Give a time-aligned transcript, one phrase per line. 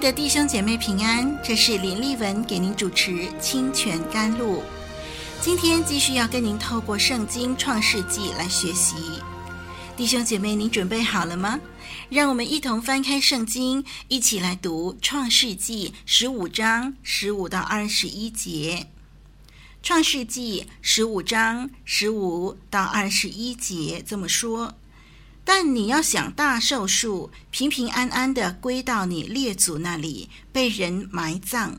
[0.00, 4.60] 的弟兄姐妹平安，这是林立文给您主持《清泉甘露》。
[5.42, 8.94] 今天继续要跟您透过圣经创世纪来学习，
[9.98, 11.60] 弟兄姐妹，您准备好了吗？
[12.08, 18.86] 让我们一同翻开圣经，一起来读创世纪十五章十五到二十一节。
[19.82, 24.74] 创世纪十五章十五到二十一节这么说。
[25.52, 31.76] 但你要想大寿数，平平安安地归到你列祖那里，被人埋葬。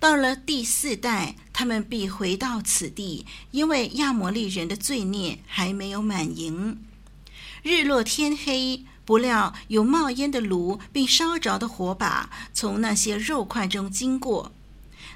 [0.00, 6.82] 到了第四代，他们必回到此地，因为亚摩利人的罪孽还没有满盈。
[7.62, 14.50] 日落天黑，不料有冒烟的炉，并烧着的火把从那些肉块中经过。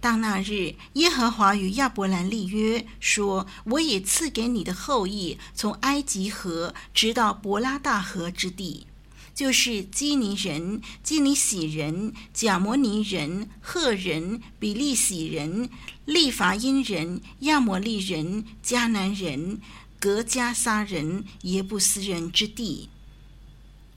[0.00, 8.86] 当那日，耶和华与亚伯兰立约，说：“我也赐给你的后裔，从埃及河直到伯拉大河之地，
[9.34, 15.68] 就是基尼人、基尼洗人、贾摩尼人、赫人、比利洗人、
[16.04, 19.60] 利乏音人、亚摩利人、迦南人、
[19.98, 22.88] 革迦撒人、耶布斯人之地。”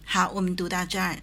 [0.04, 1.22] 好，我们读到这儿。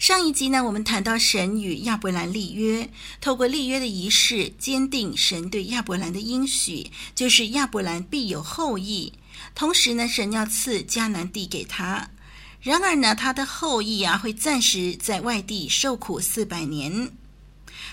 [0.00, 2.88] 上一集呢，我们谈到神与亚伯兰立约，
[3.20, 9.12] 透过立约的仪式，坚定神对亚伯兰的应许，就是亚伯兰必有后裔。
[9.54, 12.08] 同时呢，神要赐迦南地给他。
[12.62, 17.10] 然而呢，他的后裔啊，会暂时在外地受苦四百年。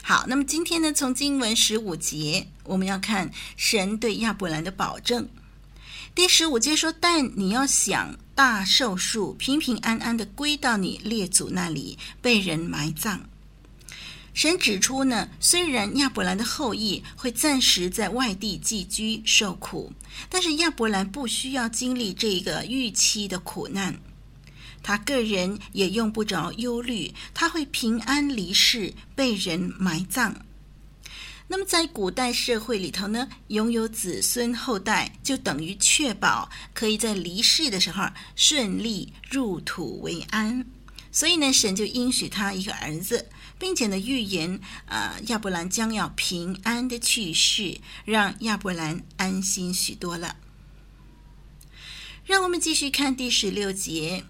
[0.01, 5.27] 好，那么今天呢，从经文十五节，我们要看神对亚伯兰的保证。
[6.15, 13.27] 第十五节说：“但你要想大寿数，平平安安地归到你列祖那里，被人埋葬。”
[14.31, 19.91] 神指出呢，虽然亚伯兰的后裔会暂时在外地寄居受苦，
[20.29, 23.99] 但是亚伯兰不需要经历这个预期的苦难，
[24.83, 30.35] 他个人也用不着忧虑，他会平安离世，被人埋葬。
[31.49, 38.03] 那么，在古代社会里头呢，拥有子孙后代，就等于确保可以在离世的时候
[38.35, 40.65] 顺利入土为安。
[41.09, 50.35] 所以呢，神就应许他一个儿子，并且呢，预言啊，亚伯兰将要平安的去世，让亚伯兰安心许多了。
[52.25, 54.25] 让我们继续看第十六节，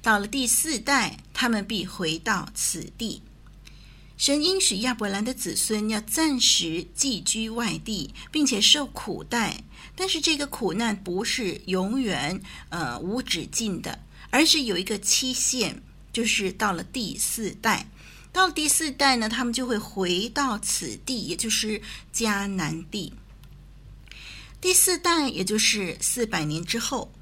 [0.00, 3.22] 到了第四代，他们必回到此地。
[4.16, 9.64] 神应许亚伯兰的子孙要暂时寄居外地，并且受苦待，
[9.96, 13.98] 但是这个苦难不是永远呃无止境的，
[14.30, 17.88] 而是有一个期限，就是到了第四代。
[18.32, 21.82] 到了第四代呢，他们就会回到此地，也就是
[22.14, 23.12] 迦南地。
[24.60, 27.12] 第四代也就是四百年之后，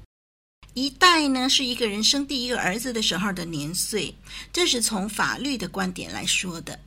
[0.73, 4.15] 一代呢是一个人生第一个儿子的时候的年岁，
[4.53, 6.79] 这是从法律的观点来说的。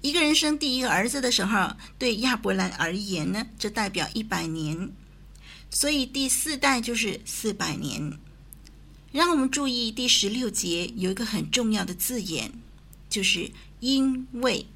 [0.00, 4.90] 一个人生第一个儿子的时候，对亚伯兰而言呢，这代表一百年，
[5.68, 8.18] 所以第四代就是四百年。
[9.12, 12.52] 让我们注意第十六节有一个很重要的字眼，
[13.10, 14.66] 就是“因为”。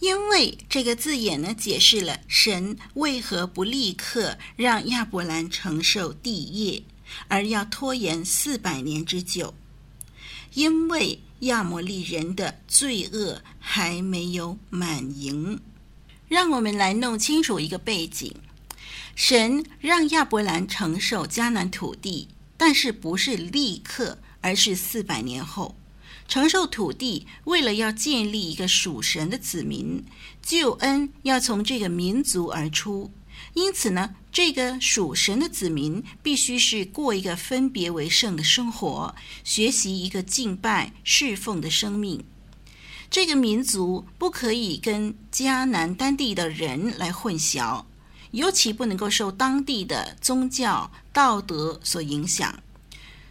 [0.00, 6.82] 因为这个字眼呢，解释了神为何不立刻让亚伯兰承受地业，
[7.28, 9.54] 而要拖延四百年之久。
[10.54, 15.60] 因为亚摩利人的罪恶还没有满盈，
[16.28, 18.32] 让我们来弄清楚一个背景：
[19.16, 25.74] 神让亚伯兰承受迦南土地，但是不是立刻，而是四百年后
[26.28, 27.26] 承受土地。
[27.44, 30.04] 为了要建立一个属神的子民，
[30.40, 33.10] 救恩要从这个民族而出。
[33.54, 39.14] 因此呢，这个属神的子民必须是过一个分别为圣的生活，
[39.44, 42.24] 学习一个敬拜侍奉的生命。
[43.10, 47.84] 这个民族不可以跟迦南当地的人来混淆，
[48.32, 52.60] 尤其不能够受当地的宗教道德所影响。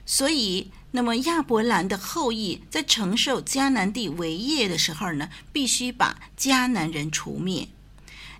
[0.05, 7.67] 所以，那么亚伯兰的后裔在承受迦南地为业的时候呢，必须把迦南人除灭。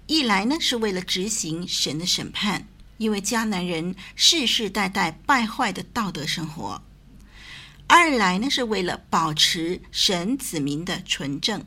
[0.06, 2.68] 一来呢，是为了执行神的审判，
[2.98, 6.82] 因为迦南人世世代代败坏的道德生活；
[7.88, 11.64] 二来呢是为了保持神子民的纯正。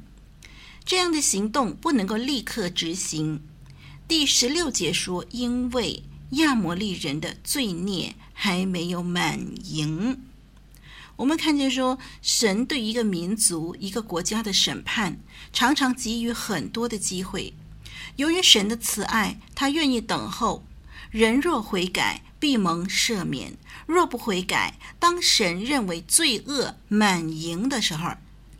[0.85, 3.43] 这样的行动不能够立刻执行。
[4.07, 6.03] 第十六节说，因为
[6.33, 10.21] 亚摩利人的罪孽还没有满盈。
[11.17, 15.19] 我们看见说，神对一个民族、一个国家的审判，
[15.53, 17.55] 常常给予很多的机会。
[18.17, 20.65] 由于神的慈爱，他愿意等候。
[21.11, 23.53] 人若悔改，必蒙赦免；
[23.87, 28.13] 若不悔改，当神认为罪恶满盈的时候，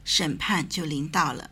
[0.05, 1.51] 审判就临到了。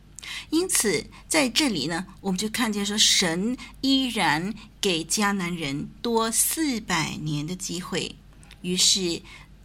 [0.50, 8.16] 因此，在这里呢，我们就看见说，神依然给迦南人多四百年的机会。
[8.62, 9.20] 于是，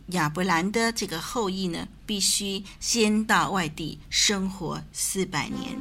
[0.08, 5.80] 亚伯兰的这个后裔呢，必须先到外地生活四百年。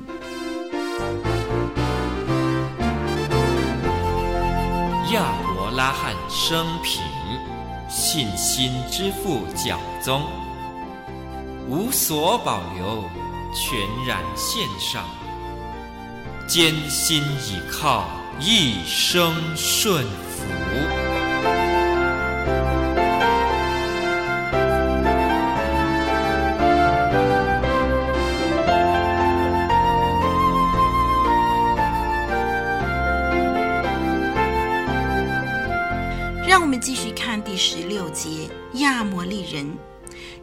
[5.12, 7.00] 亚伯拉罕生平，
[7.88, 10.22] 信心之父教宗，
[11.66, 13.04] 无所保留，
[13.54, 15.02] 全然献上，
[16.46, 18.04] 艰辛倚靠，
[18.38, 20.27] 一生顺服。
[37.50, 39.78] 第十六节，亚摩利人。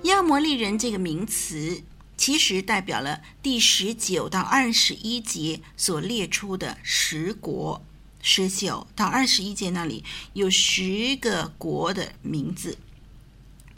[0.06, 1.84] 亚摩利人这个名词，
[2.18, 7.86] 其实代表了第十九到二十一节所列出的十国。
[8.24, 10.04] 十九到二十一节那里
[10.34, 12.80] 有十个国的名字。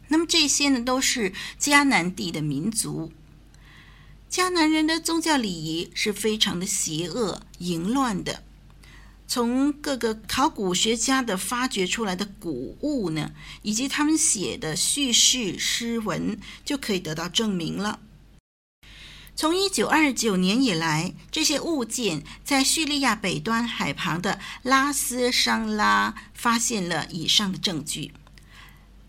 [0.07, 3.11] 那么这些呢，都是迦南地的民族。
[4.31, 8.43] 迦南人的宗教礼仪是非常的邪恶、淫乱的。
[9.27, 13.31] 从各个考古学家的发掘出来的古物呢，
[13.61, 17.99] 以及他们写的叙事诗文，就可以得到证明了。
[19.35, 28.13] 从一九二九年以来，这些物件在叙利亚北端海旁的拉斯山拉发现了以上的证据。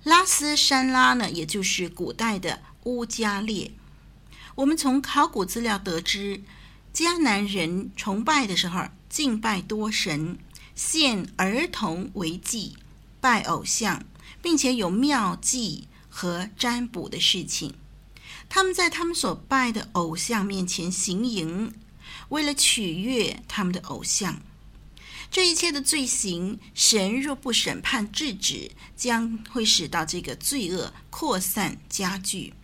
[0.02, 3.70] 拉斯山拉呢，也就是古代的乌加列。
[4.56, 6.42] 我们从考古资料得知，
[6.92, 10.38] 迦南人崇拜的时候，敬拜多神，
[10.74, 12.76] 献儿童为祭，
[13.20, 14.04] 拜偶像，
[14.42, 17.74] 并且有庙祭和占卜的事情。
[18.48, 21.72] 他们在他们所拜的偶像面前行淫，
[22.30, 24.40] 为了取悦他们的偶像。
[25.30, 32.54] 这一切的罪行，神若不审判制止，将会使到这个罪恶扩散加剧。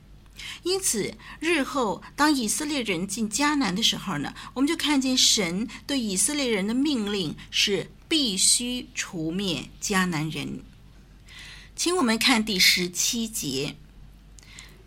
[0.63, 10.61] 因此，日后当以色列人进迦南的时候呢，我们就看见神对以色列人的命令是必须除灭迦南人。
[11.77, 13.77] 请我们看第十七节。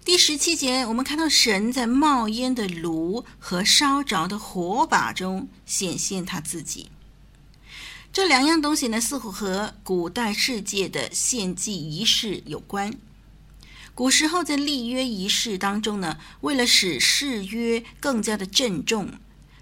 [0.05, 6.89] 第十七节，我们看到神在冒烟的炉和烧着的火把中显现他自己。
[8.13, 12.93] 这两样东西呢，似乎和古代世界的献祭仪式有关。
[13.97, 19.09] 古时候在立约仪式当中呢，为了使誓约更加的郑重，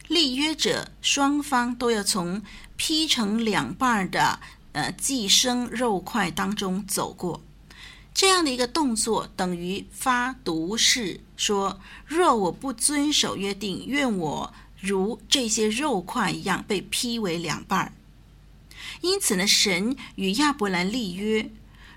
[0.10, 2.42] 立约者双方都要从
[2.76, 4.42] 劈成两半的
[4.74, 7.42] 呃寄生肉块当中走过。
[8.14, 17.96] 这样的一个动作等于发毒誓，说若我不遵守约定，愿我如这些肉块一样被劈为两半。
[19.00, 21.50] 因此呢，神与亚伯兰立约。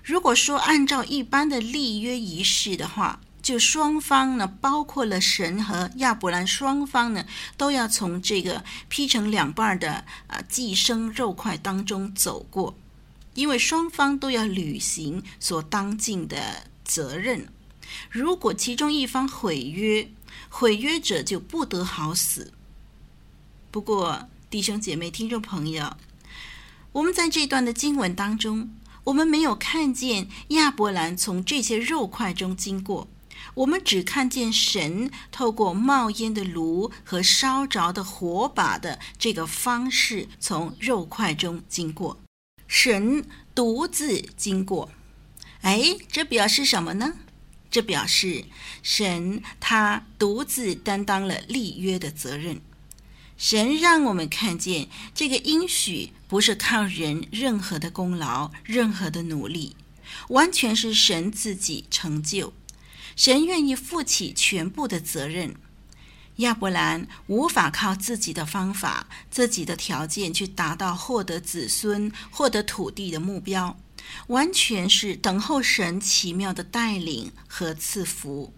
[0.03, 7.25] 如果说按照一般的立约仪式的话，就双方呢，包括了神和亚伯兰双方呢，
[7.57, 12.75] 都要从这个劈成两半的啊寄生肉块当中走过，
[13.33, 17.47] 因为双方都要履行所当尽的责任。
[18.09, 20.09] 如果其中一方毁约，
[20.49, 22.53] 毁约者就不得好死。
[23.71, 25.97] 不过，弟兄姐妹、听众朋友，
[26.91, 28.69] 我们在这段的经文当中。
[29.09, 33.07] 我们没有看见亚伯兰从这些肉块中经过，
[33.55, 42.19] 我们只看见神透过冒烟的炉和烧着的火把的这个方式从肉块中经过，
[42.67, 43.25] 神
[43.55, 44.91] 独自经过。
[45.61, 47.15] 哎，这表示什么呢？
[47.71, 48.45] 这表示
[48.83, 52.61] 神他独自担当了立约的责任。
[53.39, 59.77] 神让我们看见这个应许不是靠人任何的功劳、任何的努力，
[60.27, 62.53] 完全是神自己成就。
[63.15, 65.55] 神愿意负起全部的责任。
[66.37, 73.79] 亚伯兰无法靠自己的方法、自己的条件去达到获得子孙、获得土地的目标，
[74.27, 78.53] 完全是等候神奇妙的带领和赐福。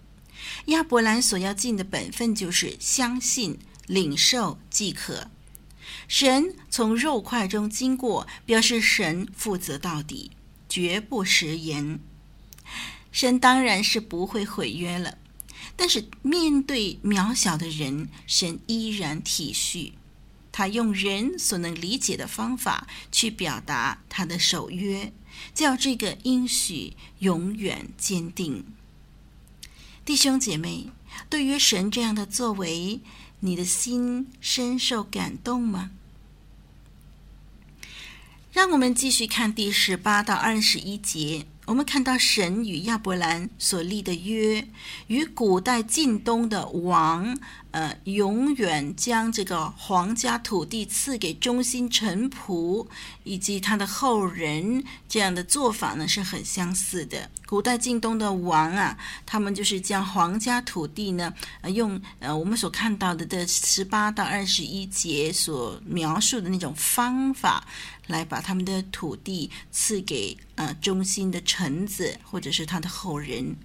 [0.66, 3.60] 亚伯兰所要尽的本分就是相信、
[3.92, 5.30] 领受即可。
[6.08, 10.32] 神从肉块中经过，表示神负责到底，
[10.70, 12.00] 绝不食言。
[13.12, 15.18] 神当然是不会毁约了，
[15.76, 19.92] 但是面对渺小的人，神依然体恤。
[20.54, 25.12] 他用人所能理解的方法去表达他的守约，
[25.54, 28.66] 叫这个应许永远坚定。
[30.06, 30.88] 弟兄姐妹，
[31.30, 33.00] 对于神这样的作为，
[33.42, 35.92] 你的心深受感动吗？
[38.54, 41.46] 让我们继续看第十八到二十一节。
[41.66, 44.68] 我们看到神与亚伯兰所立的约，
[45.08, 47.38] 与古代近东的王，
[47.72, 52.86] 呃，永远将这个皇家土地赐给忠心臣仆
[53.24, 57.30] 以及他的后人这样的做法呢，是很相似的。
[57.46, 67.66] 古代近东的王啊，他们就是将皇家土地呢，呃，用呃我们所看到的的十八到二十一节所描述的那种方法。
[68.08, 73.56] 来把他们的土地赐给呃忠心的臣子或者是他的后人。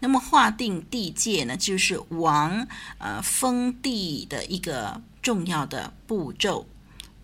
[0.00, 2.66] 那么划定地界呢，就是王
[2.98, 6.66] 呃封地的一个重要的步骤。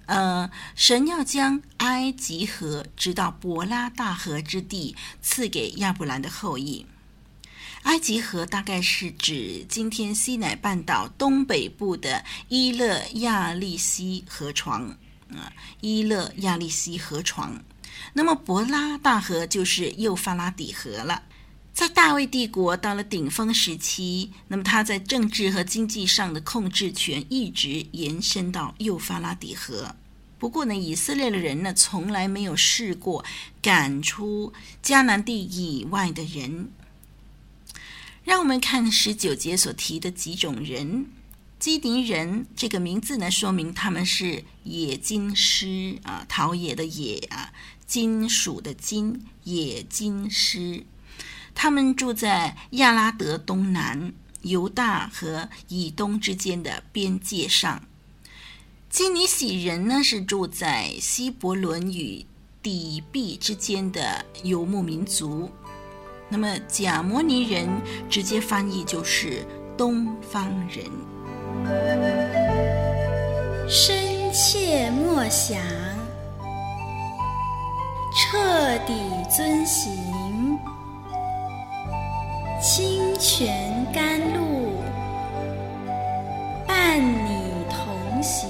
[0.07, 6.87] 呃，神要将埃及河直到伯拉大河之地赐给亚伯兰的后裔。
[7.85, 14.97] 埃及河大概是指今天西乃半岛东北部的伊勒亚利西河床。
[15.31, 17.65] 啊，伊勒亚利西河床，
[18.13, 21.23] 那么伯拉大河就是幼发拉底河了。
[21.73, 29.97] 在大卫帝国到了顶峰时期，那么他在政治和经济上的控制权一直延伸到幼发拉底河。
[30.39, 33.25] 不过呢，以色列的人呢，从来没有试过
[33.63, 34.53] 赶出
[34.83, 36.71] 迦南地以外的人。
[38.25, 41.07] 让我们看十九节所提的几种人。
[41.59, 47.53] 基尼人这个名字呢，说明他们是冶金师啊，陶冶的冶啊，
[47.87, 50.85] 金属的金，冶金师。
[51.55, 57.83] 他们住在亚拉德东南，犹大和以东之间的边界上。
[58.91, 62.27] 基尼喜人呢，是住在希伯伦与
[62.63, 65.51] 底壁之间的游牧民族。
[66.29, 67.69] 那么贾摩尼人
[68.11, 70.85] 直接翻译就是东方人。
[73.69, 75.59] 深切默想，
[78.15, 78.93] 彻底
[79.35, 79.93] 遵行，
[82.63, 84.81] 清泉甘露，
[86.65, 88.49] 伴你同行。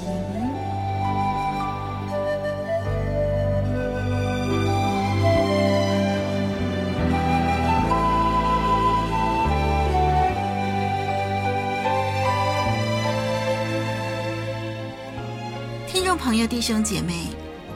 [15.87, 17.29] 听众朋友、弟兄、姐妹，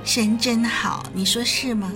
[0.05, 1.91] 神真好，你说是吗？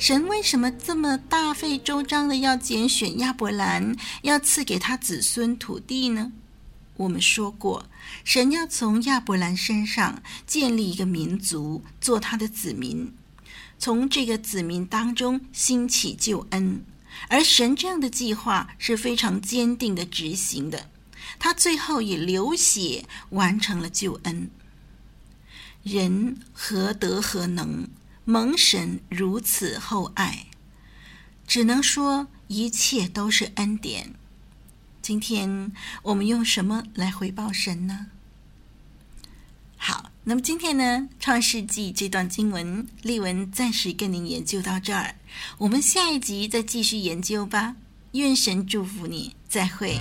[0.00, 6.32] 神为什么这么大费周章的要拣选亚伯兰，要赐给他子孙土地呢？
[6.96, 7.84] 我们说过，
[8.24, 13.12] 神要从亚伯兰身上建立一个民族，做他的子民，
[13.78, 16.82] 从这个子民当中兴起救恩。
[17.28, 20.88] 而神这样的计划是非常坚定的执行的，
[21.38, 24.50] 他最后以流血完成了救恩。
[25.82, 27.86] 人何德何能
[28.30, 30.46] 蒙神如此厚爱？
[31.48, 34.14] 只能说一切都是恩典。
[35.02, 35.72] 今天
[36.04, 38.06] 我们用什么来回报神呢？
[39.76, 40.84] 好，那么今天呢，
[41.18, 45.16] 《创世纪》这段经文，丽文暂时跟您研究到这儿。
[45.58, 47.74] 我们下一集再继续研究吧。
[48.12, 49.98] 愿神祝福你，再会。